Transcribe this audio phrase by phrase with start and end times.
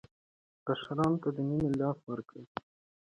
[0.65, 2.45] کشرانو ته د مینې لاس ورکړئ.